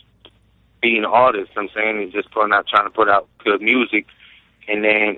[0.81, 2.01] being an artist, you know what I'm saying?
[2.03, 4.05] It's just putting out, trying to put out good music.
[4.67, 5.17] And then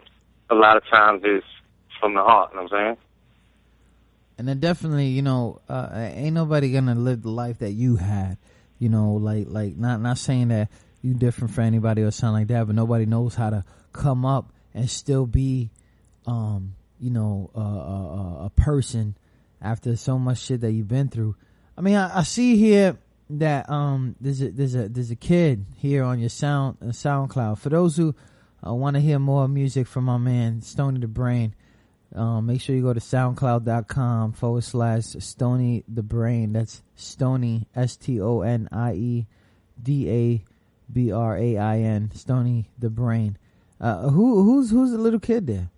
[0.50, 1.46] a lot of times it's
[2.00, 2.98] from the heart, you know what I'm saying?
[4.38, 8.38] And then definitely, you know, uh, ain't nobody gonna live the life that you had.
[8.80, 10.70] You know, like, like, not, not saying that
[11.02, 14.54] you different for anybody or something like that, but nobody knows how to come up
[14.74, 15.70] and still be,
[16.26, 19.18] um, you know, a, a, a person
[19.62, 21.36] after so much shit that you've been through.
[21.78, 22.98] I mean, I, I see here
[23.30, 27.58] that um there's a there's a there's a kid here on your sound uh, SoundCloud.
[27.60, 28.14] For those who
[28.66, 31.56] uh, want to hear more music from my man Stony the Brain,
[32.14, 36.52] Um, make sure you go to soundcloud.com forward slash Stony the Brain.
[36.54, 39.28] That's Stony, S T O N I E
[39.82, 40.44] D A
[40.92, 42.12] B R A I N.
[42.14, 43.38] Stony the Brain.
[43.80, 45.70] Uh, who who's who's the little kid there?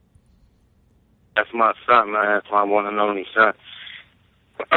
[1.36, 2.26] That's my son, man.
[2.26, 3.54] That's my one and only son.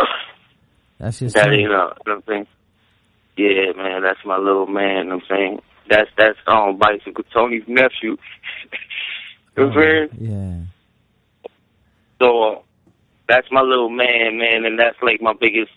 [0.98, 1.52] That's your that son.
[1.52, 2.46] you know, you know what I'm saying?
[3.36, 5.62] Yeah, man, that's my little man, you know what I'm saying?
[5.90, 7.90] That's that's um bicycle Tony's nephew.
[8.12, 8.16] you
[9.58, 10.08] know what I'm saying?
[10.18, 11.52] Yeah.
[12.18, 12.60] So uh,
[13.28, 15.70] that's my little man, man, and that's like my biggest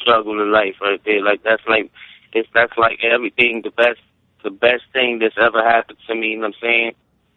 [0.00, 1.22] struggle in life right there.
[1.22, 1.90] Like that's like
[2.32, 4.00] it's that's like everything the best
[4.42, 6.92] the best thing that's ever happened to me, you know what I'm saying?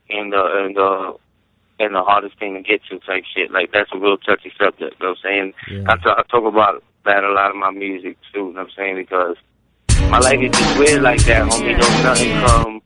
[0.10, 1.14] And uh and uh
[1.80, 3.52] and the hardest thing to get to type shit.
[3.52, 5.54] Like that's a real touchy subject, you know what I'm saying?
[5.70, 5.84] Yeah.
[5.88, 8.62] I talk I talk about that a lot of my music too, you know what
[8.62, 8.96] I'm saying?
[8.96, 9.38] Because
[10.10, 11.80] my life is just weird like that, homie.
[11.80, 12.82] Don't nothing come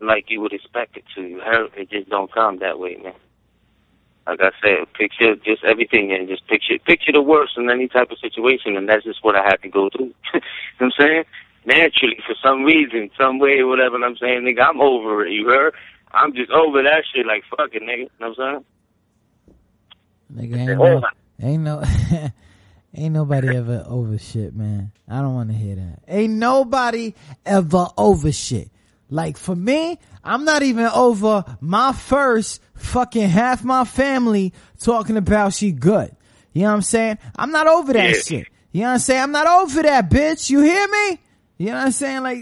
[0.00, 1.22] like you would expect it to.
[1.22, 3.14] You heard it just don't come that way, man
[4.26, 8.10] like I said, picture just everything and just picture picture the worst in any type
[8.10, 10.06] of situation, and that's just what I had to go through.
[10.34, 10.40] you
[10.80, 11.24] know what I'm saying?
[11.64, 13.96] Naturally, for some reason, some way, whatever.
[13.96, 15.32] And I'm saying, nigga, I'm over it.
[15.32, 15.74] You heard?
[16.12, 17.26] I'm just over that shit.
[17.26, 17.98] Like fuck it, nigga.
[17.98, 18.64] You know what I'm
[20.34, 20.50] saying?
[20.50, 21.02] Nigga, ain't no,
[21.40, 22.30] ain't no,
[22.94, 24.90] ain't nobody ever over shit, man.
[25.08, 26.00] I don't want to hear that.
[26.08, 28.70] Ain't nobody ever over shit.
[29.08, 35.52] Like for me, I'm not even over my first fucking half my family talking about
[35.54, 36.14] she good.
[36.52, 37.18] You know what I'm saying?
[37.36, 38.12] I'm not over that Yeah.
[38.22, 38.48] shit.
[38.72, 39.22] You know what I'm saying?
[39.22, 40.50] I'm not over that bitch.
[40.50, 41.18] You hear me?
[41.58, 42.22] You know what I'm saying?
[42.22, 42.40] Like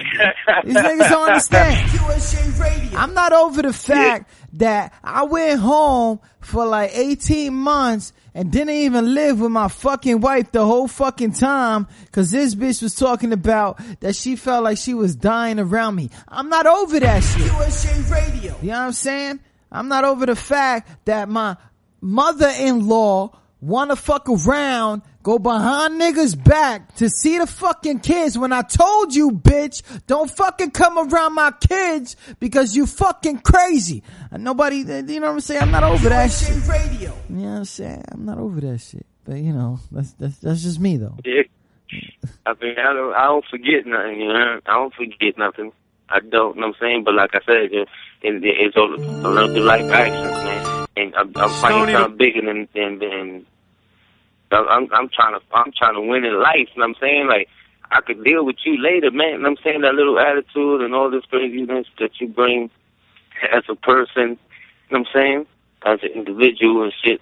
[0.64, 2.94] these niggas don't understand.
[2.96, 8.75] I'm not over the fact that I went home for like 18 months and didn't
[8.75, 13.33] even live with my fucking wife the whole fucking time cause this bitch was talking
[13.33, 16.11] about that she felt like she was dying around me.
[16.29, 17.47] I'm not over that shit.
[17.47, 18.57] USA Radio.
[18.61, 19.40] You know what I'm saying?
[19.70, 21.57] I'm not over the fact that my
[22.01, 28.60] mother-in-law wanna fuck around, go behind niggas back to see the fucking kids when I
[28.62, 34.04] told you, bitch, don't fucking come around my kids because you fucking crazy.
[34.30, 35.62] And nobody, you know what I'm saying?
[35.62, 36.68] I'm not over that shit.
[36.68, 37.16] Radio.
[37.30, 38.04] You know what I'm saying?
[38.12, 39.06] I'm not over that shit.
[39.24, 41.16] But you know, that's, that's, that's just me though.
[41.24, 41.42] Yeah.
[42.44, 44.20] I mean, I don't, I don't forget nothing.
[44.20, 45.72] You know, I don't forget nothing.
[46.10, 46.54] I don't.
[46.54, 47.04] You know what I'm saying?
[47.04, 47.88] But like I said, it,
[48.22, 50.87] it, it's all a little bit like actions, man.
[50.96, 53.46] And I'm, I'm Stony- fighting something bigger than than than.
[54.50, 56.68] I'm, I'm I'm trying to I'm trying to win in life.
[56.74, 57.26] You know what I'm saying?
[57.28, 57.48] Like
[57.90, 59.28] I could deal with you later, man.
[59.28, 59.80] You know what I'm saying?
[59.83, 62.70] That little attitude and all this craziness that you bring
[63.52, 64.38] as a person.
[64.88, 65.46] You know what I'm saying?
[65.87, 67.20] As an individual and shit,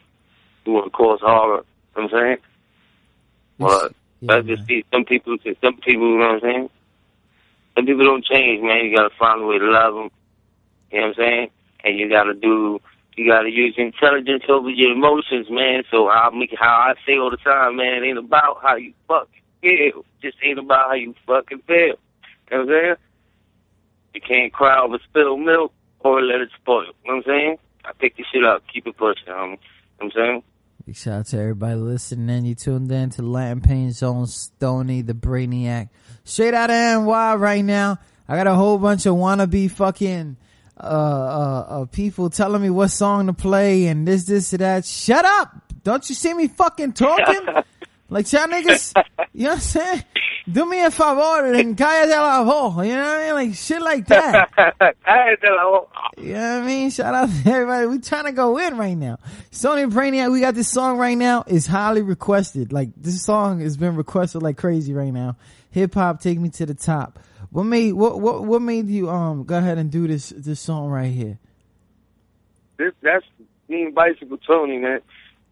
[0.64, 1.64] you want to cause horror.
[1.96, 2.36] You know what I'm saying?
[3.58, 6.70] But Yeah, I just see some people, some people, you know what I'm saying?
[7.74, 8.84] Some people don't change, man.
[8.84, 10.10] You gotta find a way to love them.
[10.90, 11.50] You know what I'm saying?
[11.84, 12.80] And you gotta do,
[13.16, 15.82] you gotta use intelligence over your emotions, man.
[15.90, 18.94] So I make how I say all the time, man, it ain't about how you
[19.06, 19.28] fuck
[19.60, 20.04] feel.
[20.22, 21.76] Just ain't about how you fucking feel.
[21.76, 21.94] You know
[22.50, 22.94] what I'm saying?
[24.14, 26.84] You can't cry over spilled milk or let it spoil.
[27.04, 27.58] You know what I'm saying?
[27.84, 29.32] I pick this shit up, keep it pushing, homie.
[29.32, 29.58] You know
[29.98, 30.42] what I'm saying?
[30.86, 32.28] Big shout out to everybody listening.
[32.28, 35.88] And you tuned in to Latin Pain Zone Stony, the Brainiac.
[36.24, 37.98] Straight out of NY right now.
[38.28, 40.36] I got a whole bunch of wannabe fucking
[40.82, 44.84] uh, uh, uh, people telling me what song to play and this, this, that.
[44.84, 45.54] Shut up!
[45.84, 47.62] Don't you see me fucking talking?
[48.08, 48.92] like y'all niggas,
[49.32, 50.04] you know what I'm saying?
[50.50, 52.84] Do me a favor and cállate la voz.
[52.86, 53.34] You know what I mean?
[53.34, 54.50] Like shit like that.
[55.06, 56.90] I tell her, You know what I mean?
[56.90, 57.86] Shout out to everybody.
[57.86, 59.18] We trying to go in right now.
[59.52, 61.44] Stony Brainiac, we got this song right now.
[61.46, 62.72] It's highly requested.
[62.72, 65.36] Like this song has been requested like crazy right now.
[65.70, 67.20] Hip hop, take me to the top.
[67.52, 70.88] What made what what what made you um go ahead and do this this song
[70.88, 71.38] right here?
[72.78, 73.24] this that's
[73.68, 75.00] me and Bicycle Tony, man.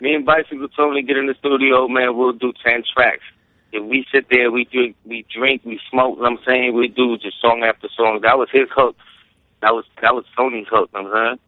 [0.01, 2.17] Me and Bicycle Tony get in the studio, man.
[2.17, 3.23] We'll do ten tracks.
[3.73, 6.17] If we sit there, we drink, we drink, we smoke.
[6.17, 8.21] You know what I'm saying we do just song after song.
[8.23, 8.97] That was his hook.
[9.63, 10.91] That was that was Tony's hook.
[10.95, 11.39] You know what I'm saying,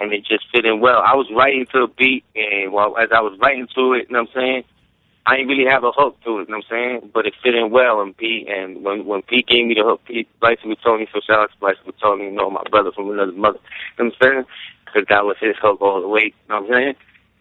[0.00, 1.02] and it just fit in well.
[1.04, 4.12] I was writing to a beat, and while as I was writing to it, you
[4.14, 4.64] know what I'm saying.
[5.28, 7.10] I didn't really have a hook to it, you know what I'm saying?
[7.12, 10.00] But it fit in well and Pete and when when Pete gave me the hook,
[10.06, 13.32] Pete Bicycle Tony, so shout out to Bicycle Tony, you know, my brother from another
[13.32, 13.58] mother.
[13.98, 14.44] You know what I'm saying?
[14.86, 16.94] Because that was his hook all the way, you know what I'm saying?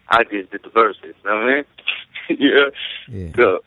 [0.10, 1.66] I just did the verses, you know what I mean?
[2.42, 2.70] yeah.
[3.08, 3.32] Yeah.
[3.38, 3.60] So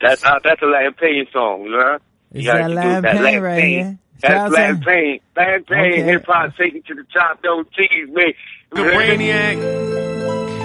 [0.00, 1.98] that's uh, that's a Latin Pain song, you know?
[2.32, 3.70] It's You gotta that do Latin that Pain Latin right Pain.
[3.70, 3.98] here.
[4.22, 5.20] That's to- Latin Pain.
[5.36, 6.02] Latin Pain, Okay.
[6.02, 8.34] hip hop, take it to the top, don't tease me.
[8.70, 9.56] The Brainiac,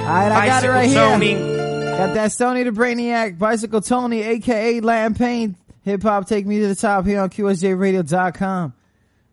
[0.08, 1.57] Alright, I got it Bicycle right Tony.
[1.98, 6.68] Got that Stony the Brainiac, Bicycle Tony, aka Latin Pain, Hip Hop Take Me to
[6.68, 8.74] the Top here on QSJRadio.com.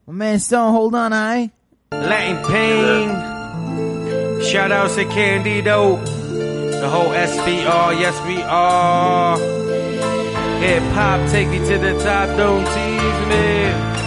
[0.06, 1.50] My man Stone, hold on, alright?
[1.92, 3.10] Latin Pain.
[4.42, 5.96] Shout outs to Candido.
[5.96, 9.36] The whole SBR, yes we are.
[10.60, 14.03] Hip hop, take me to the top, don't tease me.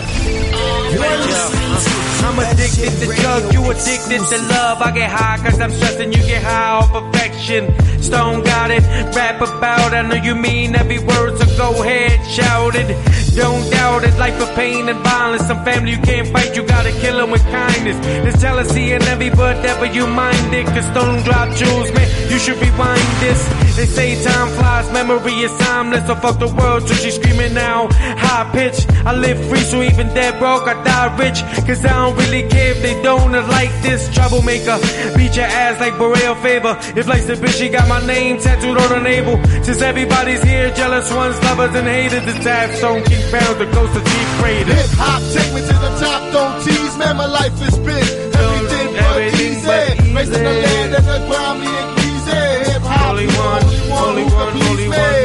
[2.24, 4.82] I'm addicted to drugs, you addicted to love.
[4.82, 7.74] I get high cause I'm stressing, you get high off affection.
[8.02, 8.84] Stone got it,
[9.16, 12.88] rap about, I know you mean every word, so go ahead, shout it.
[13.36, 13.70] Don't
[14.04, 15.46] it, life of pain and violence.
[15.48, 17.98] Some family you can't fight, you gotta kill them with kindness.
[18.06, 20.66] There's jealousy in every but ever you mind it.
[20.68, 23.42] Cause stone drop jewels, man, you should rewind this.
[23.78, 26.08] They say time flies, memory is timeless.
[26.08, 27.88] So fuck the world, so she's screaming now.
[27.92, 31.42] High pitch, I live free, so even dead broke, I die rich.
[31.66, 34.14] Cause I don't really care if they don't like this.
[34.14, 34.78] Troublemaker,
[35.16, 36.78] beat your ass like Borrell favor.
[36.98, 39.38] If life's a bitch, she got my name tattooed on her navel.
[39.64, 44.00] Since everybody's here, jealous ones, lovers, and haters, the tab stone king found the ghost
[44.00, 44.74] of chief crater.
[44.74, 48.04] Hip hop, take me to the top, don't tease, man, my life is big.
[48.36, 49.68] Everything but easy.
[49.68, 52.72] but Raising the land and the ground, me and Greasy.
[52.72, 55.24] Hip hop, Only one, only one only one, only one.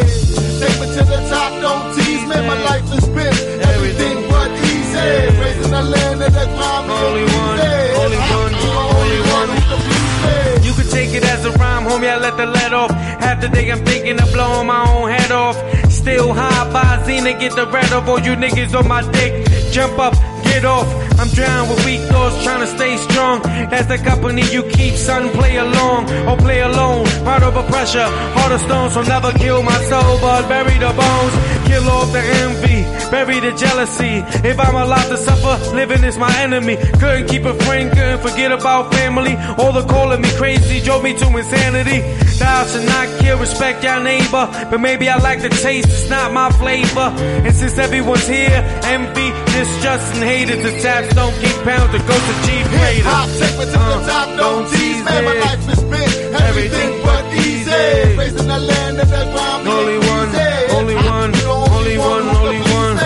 [0.60, 3.34] Take me to the top, don't tease, man, my life is big.
[3.74, 5.10] Everything but easy.
[5.40, 7.82] Raising the land and the ground, me and one, Greasy.
[8.02, 8.54] only one,
[9.00, 9.48] only one.
[9.54, 10.66] who can please me.
[10.66, 12.08] You can take it as a rhyme, homie.
[12.08, 12.90] I let the let off.
[12.90, 15.56] Half the day I'm thinking of blowing my own head off.
[16.02, 18.08] Still high by Xena, get the red off.
[18.08, 20.14] All you niggas on my dick, jump up,
[20.52, 20.88] get off.
[21.18, 23.42] I'm drowned with weak thoughts, trying to stay strong.
[23.70, 25.30] That's the company you keep, son.
[25.30, 27.04] Play along or play alone.
[27.24, 31.34] Right over pressure, heart of stone, so never kill my soul, but bury the bones.
[31.68, 32.78] Kill off the envy,
[33.10, 34.14] bury the jealousy.
[34.50, 36.76] If I'm allowed to suffer, living is my enemy.
[37.00, 39.34] Couldn't keep a friend, couldn't forget about family.
[39.58, 42.00] All the calling me crazy drove me to insanity.
[42.38, 44.44] Thou should not kill, respect your neighbor.
[44.70, 47.08] But maybe I like the taste, it's not my flavor.
[47.46, 52.66] And since everyone's here, envy, distrust, and taps don't keep pounds, the ghost of chief
[52.66, 56.10] Hip hop, take me to Uh, the top, don't tease, man, my life is big.
[56.34, 58.16] Everything but easy.
[58.18, 60.28] Raising the land and the ground, Only one,
[60.76, 62.96] only one, only one, only one.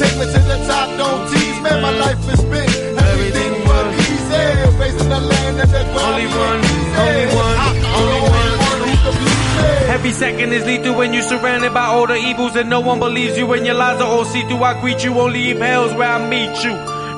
[0.00, 2.47] Take me to the top, don't tease, man, my life is
[10.08, 13.36] Every second is lethal when you're surrounded by all the evils and no one believes
[13.36, 14.62] you when your lies are all see through.
[14.62, 16.72] I greet you, only leave hell's where I meet you.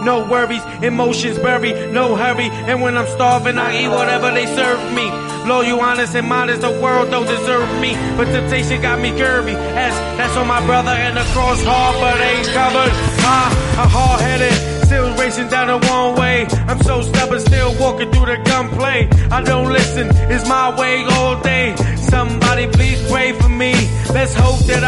[0.04, 2.50] No worries, emotions buried, no hurry.
[2.50, 5.08] And when I'm starving, I eat whatever they serve me.
[5.46, 7.94] Loyal, honest, and modest, the world don't deserve me.
[8.16, 9.54] But temptation got me curvy.
[9.54, 12.92] As that's on my brother and the cross hard, but ain't covered.
[13.22, 14.80] Ah, I'm hard headed.
[14.90, 16.44] Still racing down the one way.
[16.66, 19.08] I'm so stubborn, still walking through the gunplay.
[19.30, 21.04] I don't listen, it's my way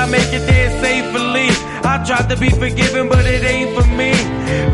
[0.02, 1.46] I make it there safely.
[1.86, 4.10] I tried to be forgiven, but it ain't for me.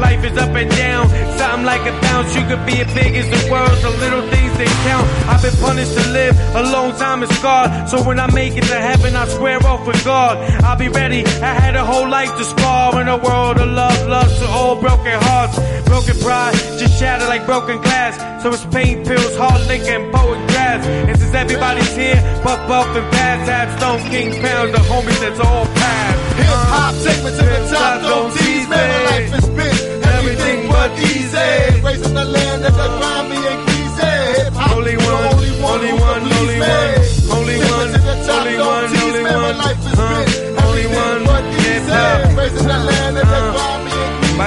[0.00, 1.04] Life is up and down,
[1.36, 2.34] something like a bounce.
[2.34, 5.06] You could be as big as the world, the little things they count.
[5.30, 7.88] I've been punished to live a long time and scarred.
[7.88, 10.36] So when I make it to heaven, I swear off with God.
[10.64, 11.24] I'll be ready.
[11.24, 14.74] I had a whole life to spar in a world of love, lust to all
[14.80, 15.56] broken hearts.
[15.86, 18.42] Broken pride, just shattered like broken glass.
[18.42, 20.84] So it's pain pills, hard liquor, and poet grass.
[20.86, 25.40] And since everybody's here, buff, buff, and bad tab, stone king pounds, the homies that's
[25.40, 26.18] all past.
[26.38, 29.76] Hip hop, take me to the top, don't tease, man, my life is big.
[30.18, 31.80] Everything but easy.
[31.82, 32.47] Raising the land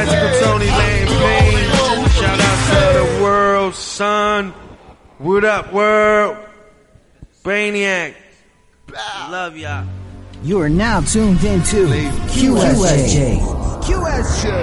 [0.09, 1.07] Tony Lane
[2.11, 4.51] Shout out to the world, son.
[5.19, 6.37] What up, world?
[7.43, 8.15] Brainiac.
[9.29, 9.85] Love y'all.
[10.43, 13.37] You are now tuned into QSJ.
[13.83, 14.61] QSJ.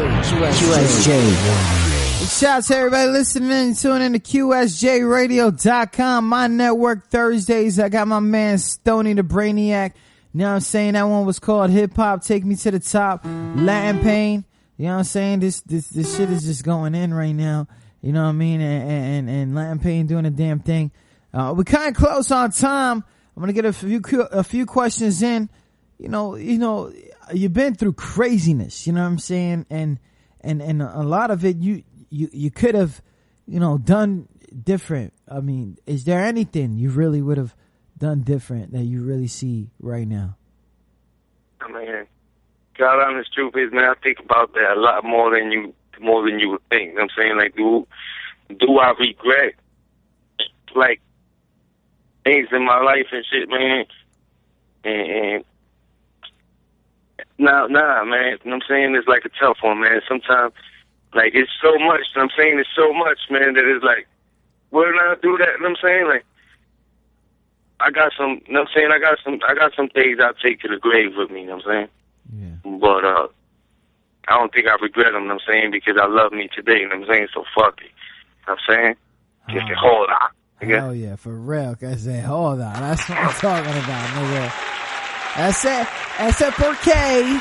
[2.38, 7.78] Shout out to everybody listening, tuning in to QSJRadio.com, my network Thursdays.
[7.78, 9.92] I got my man Stony the Brainiac.
[10.34, 10.94] You know what I'm saying?
[10.94, 14.44] That one was called Hip Hop Take Me to the Top, Latin Pain.
[14.78, 15.40] You know what I'm saying?
[15.40, 17.66] This, this, this shit is just going in right now.
[18.00, 18.60] You know what I mean?
[18.60, 20.92] And, and, and Latin Pain doing a damn thing.
[21.34, 23.02] Uh, we're kind of close on time.
[23.36, 25.50] I'm gonna get a few, a few questions in.
[25.98, 26.92] You know, you know,
[27.34, 28.86] you've been through craziness.
[28.86, 29.66] You know what I'm saying?
[29.68, 29.98] And,
[30.42, 33.02] and, and a lot of it, you, you, you could have,
[33.48, 34.28] you know, done
[34.62, 35.12] different.
[35.28, 37.54] I mean, is there anything you really would have
[37.98, 40.36] done different that you really see right now?
[41.60, 42.06] I mean,
[42.78, 46.24] God honest truth is, man, I think about that a lot more than you, more
[46.24, 46.98] than you would think.
[46.98, 47.86] I'm saying, like, do,
[48.58, 49.54] do I regret,
[50.74, 51.00] like,
[52.24, 53.84] things in my life and shit, man?
[54.84, 55.44] And, and
[57.38, 58.38] nah, nah, man.
[58.44, 58.94] You know what I'm saying?
[58.94, 60.00] It's like a tough one, man.
[60.08, 60.54] Sometimes,
[61.14, 62.02] like, it's so much.
[62.14, 62.58] You know what I'm saying?
[62.60, 64.06] It's so much, man, that it's like,
[64.70, 65.48] Wouldn't I do that?
[65.56, 66.06] You know what I'm saying?
[66.08, 66.24] Like,
[67.80, 68.90] I got some, you know what I'm saying?
[68.92, 71.46] I got some, I got some things I'll take to the grave with me, you
[71.46, 71.88] know what I'm saying?
[72.80, 73.28] But, uh,
[74.28, 75.70] I don't think I regret them, you know what I'm saying?
[75.70, 77.28] Because I love me today, you know what I'm saying?
[77.32, 77.84] So fuck it.
[77.84, 77.90] You
[78.48, 78.94] know what I'm saying?
[79.48, 80.28] Just a hold on.
[80.60, 81.76] Hell yeah, for real.
[81.80, 82.74] I said, hold on.
[82.74, 84.52] That's what I'm talking about, nigga.
[85.36, 85.86] That's it.
[86.18, 87.40] That's it porque.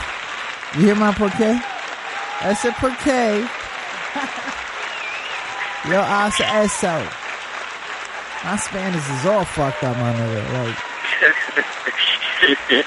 [0.76, 1.60] You hear my porque?
[2.42, 3.48] That's it porque.
[5.90, 7.04] Yo hace eso.
[8.46, 10.54] My Spanish is all fucked up, my nigga.
[10.64, 10.78] Like,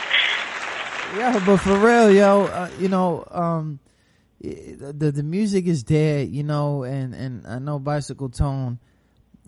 [1.17, 3.79] yeah, but for real, yo, uh, you know, um,
[4.41, 8.79] the the music is there, you know, and and I know Bicycle Tone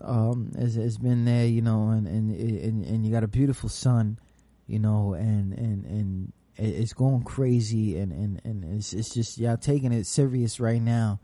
[0.01, 3.69] um has, has been there, you know, and and and, and you got a beautiful
[3.69, 4.19] son,
[4.67, 9.57] you know, and and and it's going crazy, and and and it's it's just y'all
[9.57, 11.19] taking it serious right now.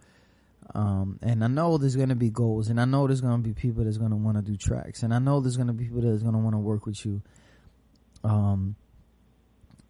[0.75, 3.83] Um, and I know there's gonna be goals, and I know there's gonna be people
[3.83, 6.39] that's gonna want to do tracks, and I know there's gonna be people that's gonna
[6.39, 7.21] want to work with you.
[8.23, 8.75] Um,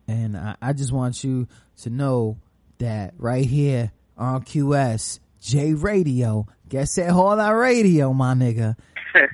[0.10, 1.48] and I, I just want you
[1.82, 2.38] to know
[2.80, 8.76] that right here on QS J Radio, guess that hold our radio, my nigga.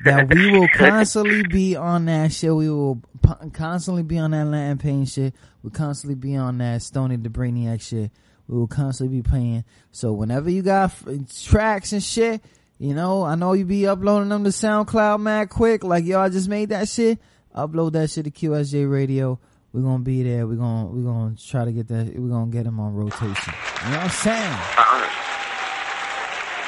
[0.03, 2.53] that we will constantly be on that shit.
[2.53, 5.33] We will p- constantly be on that Latin Pain shit.
[5.63, 8.11] We'll constantly be on that Stony the Brainiac shit.
[8.47, 9.63] We will constantly be playing.
[9.91, 11.05] So whenever you got f-
[11.45, 12.41] tracks and shit,
[12.77, 15.83] you know, I know you be uploading them to SoundCloud mad quick.
[15.83, 17.19] Like, yo, I just made that shit.
[17.55, 19.39] Upload that shit to QSJ Radio.
[19.75, 20.47] We're gonna be there.
[20.47, 23.25] We're gonna, we're gonna try to get that, we're gonna get him on rotation.
[23.25, 24.53] You know what I'm saying?
[24.77, 25.09] Uh-uh.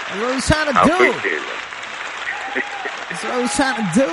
[0.04, 0.92] That's what we're trying to do.
[1.16, 1.42] appreciate.
[3.10, 4.12] That's what I was trying to do.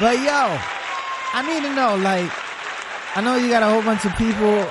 [0.00, 0.58] But yo,
[1.32, 2.28] I need to know, like,
[3.16, 4.66] I know you got a whole bunch of people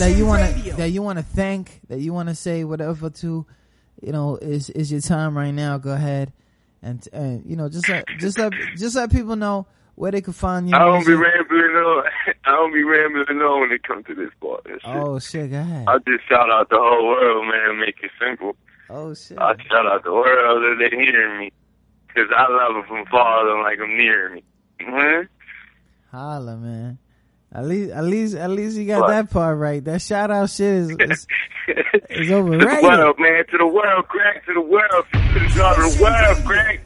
[0.00, 3.08] that you want to that you want to thank, that you want to say whatever
[3.08, 3.46] to.
[4.02, 5.78] You know, is is your time right now?
[5.78, 6.32] Go ahead,
[6.82, 10.32] and and you know, just let just let just let people know where they can
[10.32, 10.76] find you.
[10.76, 12.04] I don't be rambling on.
[12.44, 14.64] I don't be rambling on when it comes to this part.
[14.66, 14.80] shit.
[14.84, 15.86] Oh shit, go ahead.
[15.88, 17.80] I just shout out the whole world, man.
[17.80, 18.54] Make it simple.
[18.88, 19.38] Oh shit.
[19.38, 21.52] I shout out the world that they hearing me.
[22.14, 24.44] Cause I love them from far than like them near me.
[24.80, 25.24] Huh?
[26.12, 26.98] Holla, man.
[27.52, 29.08] At least, at least, at least you got What?
[29.08, 29.82] that part right.
[29.84, 30.98] That shout out shit is, is,
[31.68, 33.44] is to the world, man.
[33.50, 34.44] To the world, Greg.
[34.46, 35.04] To the world.
[35.12, 36.80] To the God the world, Craig.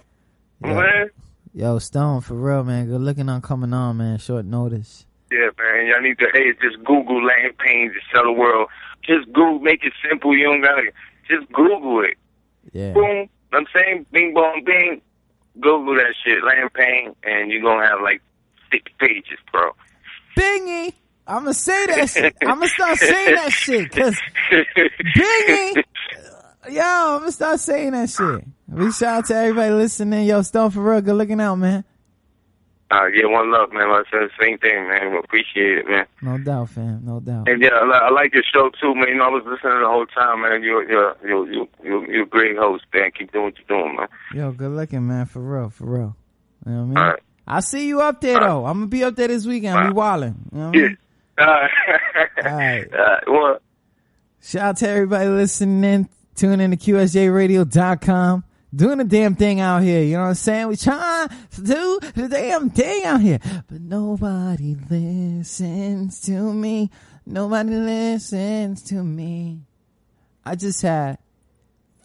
[0.65, 0.75] Yeah.
[0.75, 1.11] Man.
[1.55, 2.87] Yo, Stone, for real, man.
[2.87, 4.17] Good looking on coming on, man.
[4.19, 5.05] Short notice.
[5.31, 5.87] Yeah, man.
[5.87, 8.69] Y'all need to hey, just Google land pains to tell the world.
[9.03, 10.35] Just Google, make it simple.
[10.35, 10.91] You don't gotta
[11.29, 12.17] just Google it.
[12.73, 12.95] Yeah.
[12.95, 13.29] Boom.
[13.53, 15.03] I'm saying, bing bong bing.
[15.61, 18.23] Google that shit, land pain, and you're gonna have like
[18.71, 19.73] six pages, bro.
[20.35, 20.95] Bingy!
[21.27, 22.35] I'm gonna say that shit.
[22.41, 24.17] I'm gonna start saying that shit, cause
[24.51, 25.85] Bingy!
[26.71, 28.45] Yo, I'm gonna start saying that shit.
[28.93, 30.27] Shout out to everybody listening.
[30.27, 31.85] Yo, Stone, for real, good looking out, man.
[32.91, 33.91] Uh, yeah, one love, man.
[33.91, 35.13] Like I said, same thing, man.
[35.13, 36.05] We appreciate it, man.
[36.21, 37.01] No doubt, fam.
[37.05, 37.49] No doubt.
[37.49, 39.09] And yeah, I, I like your show too, man.
[39.09, 40.63] You know, I was listening the whole time, man.
[40.63, 41.51] You're you're you're
[41.83, 43.11] you're, you're, a great host, man.
[43.19, 44.09] Keep doing what you're doing, man.
[44.35, 45.25] Yo, good looking, man.
[45.27, 46.17] For real, for real.
[46.67, 46.99] You know what I mean?
[46.99, 47.21] All right.
[47.47, 48.67] I see you up there, though.
[48.67, 49.89] I'm gonna be up there this weekend.
[49.89, 50.35] We wildin'.
[50.53, 50.87] You know what I Yeah.
[50.89, 50.99] mean?
[51.39, 51.71] All right.
[52.45, 52.95] All right.
[52.95, 53.23] All right.
[53.27, 53.59] Well,
[54.43, 56.09] Shout out to everybody listening in.
[56.35, 58.45] Tune in to QSJRadio.com.
[58.75, 60.03] Doing the damn thing out here.
[60.03, 60.69] You know what I'm saying?
[60.69, 63.39] We trying to do the damn thing out here.
[63.69, 66.91] But nobody listens to me.
[67.27, 69.61] Nobody listens to me.
[70.45, 71.19] I just had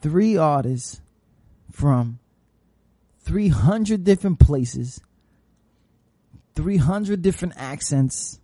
[0.02, 1.02] three artists
[1.72, 2.20] from
[3.22, 5.02] 300 different places,
[6.56, 8.40] 300 different accents,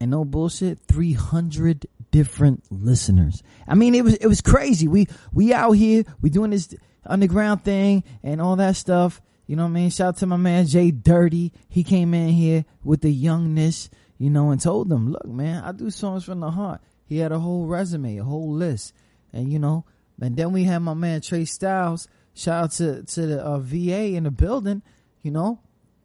[0.00, 3.42] and no bullshit, 300 different listeners.
[3.68, 4.88] I mean, it was, it was crazy.
[4.88, 6.74] We, we out here, we doing this
[7.04, 9.20] underground thing and all that stuff.
[9.46, 9.90] You know what I mean?
[9.90, 11.52] Shout out to my man Jay Dirty.
[11.68, 15.72] He came in here with the youngness, you know, and told them, look, man, I
[15.72, 16.80] do songs from the heart.
[17.04, 18.94] He had a whole resume, a whole list.
[19.34, 19.84] And you know,
[20.18, 22.08] and then we had my man Trey Styles.
[22.32, 24.80] Shout out to, to the uh, VA in the building,
[25.22, 25.60] you know,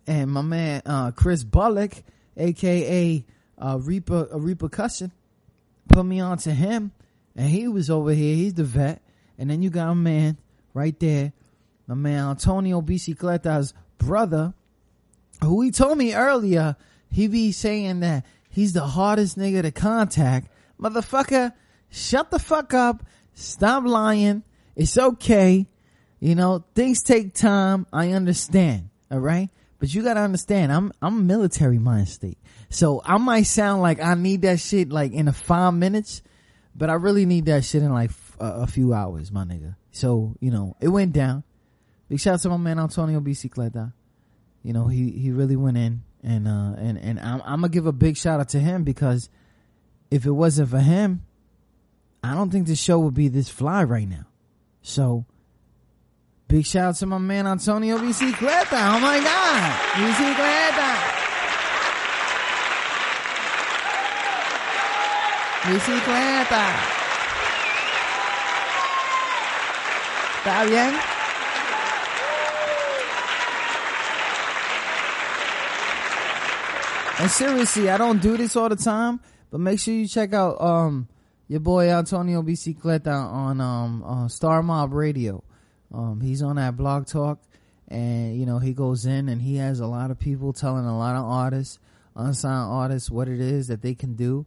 [0.06, 2.04] and my man, uh, Chris Bullock,
[2.36, 3.26] aka,
[3.58, 5.14] uh, Reaper, uh, Repercussion,
[5.92, 6.92] put me on to him.
[7.36, 8.36] And he was over here.
[8.36, 9.02] He's the vet.
[9.38, 10.38] And then you got a man
[10.74, 11.34] right there,
[11.88, 14.54] my man Antonio Bicicleta's brother,
[15.44, 16.76] who he told me earlier,
[17.12, 20.48] he be saying that he's the hardest nigga to contact.
[20.80, 21.54] Motherfucker,
[21.90, 23.04] shut the fuck up.
[23.34, 24.44] Stop lying.
[24.76, 25.68] It's okay.
[26.20, 27.88] You know, things take time.
[27.92, 28.90] I understand.
[29.10, 29.50] All right.
[29.82, 32.38] But you gotta understand, I'm, I'm military mind state.
[32.70, 36.22] So I might sound like I need that shit like in a five minutes,
[36.76, 39.76] but I really need that shit in like a few hours, my nigga.
[39.90, 41.44] So, you know, it went down.
[42.10, 43.92] Big shout out to my man Antonio B C Bicicleta.
[44.62, 47.88] You know, he, he really went in and, uh, and, and I'm, I'm gonna give
[47.88, 49.32] a big shout out to him because
[50.12, 51.26] if it wasn't for him,
[52.24, 54.28] I don't think the show would be this fly right now.
[54.84, 55.26] So,
[56.52, 58.74] big shout out to my man Antonio Bicicleta.
[58.74, 59.72] Oh my God.
[59.96, 60.90] Bicicleta.
[65.64, 66.66] Bicicleta.
[70.44, 70.94] ¿Está bien?
[77.20, 79.22] And seriously, I don't do this all the time,
[79.52, 81.08] but make sure you check out um
[81.48, 85.46] your boy Antonio Bicicleta on um uh, Star Mob Radio.
[85.94, 87.40] Um he's on that blog talk
[87.88, 90.98] and you know he goes in and he has a lot of people telling a
[90.98, 91.80] lot of artists,
[92.16, 94.46] unsigned artists what it is that they can do.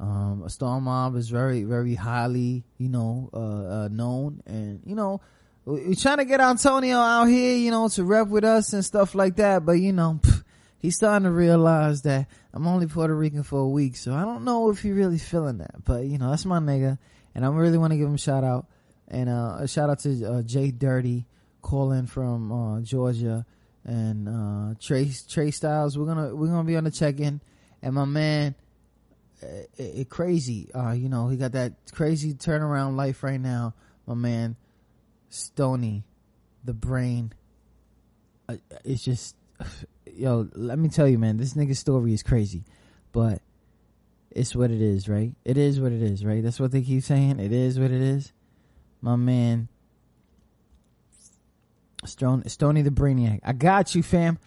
[0.00, 4.42] Um Star Mob is very very highly, you know, uh, uh known.
[4.46, 5.20] And you know
[5.64, 8.84] we- we're trying to get Antonio out here, you know, to rep with us and
[8.84, 10.42] stuff like that, but you know, pff,
[10.78, 14.44] he's starting to realize that I'm only Puerto Rican for a week, so I don't
[14.44, 15.84] know if he really feeling that.
[15.84, 16.98] But you know, that's my nigga,
[17.34, 18.66] and I really want to give him a shout out
[19.12, 21.26] and uh, a shout out to uh, Jay Dirty
[21.60, 23.46] calling from uh, Georgia
[23.84, 25.96] and uh, Trey Trey Styles.
[25.98, 27.40] We're gonna we're gonna be on the check in,
[27.82, 28.54] and my man,
[29.42, 30.70] it, it crazy.
[30.74, 33.74] Uh, you know, he got that crazy turnaround life right now.
[34.06, 34.56] My man,
[35.28, 36.04] Stony,
[36.64, 37.34] the brain.
[38.48, 39.36] Uh, it's just
[40.06, 42.64] yo, let me tell you, man, this nigga's story is crazy,
[43.12, 43.42] but
[44.30, 45.34] it's what it is, right?
[45.44, 46.42] It is what it is, right?
[46.42, 47.40] That's what they keep saying.
[47.40, 48.32] It is what it is.
[49.02, 49.68] My man,
[52.04, 53.40] Stone, Stony the Brainiac.
[53.42, 54.38] I got you, fam.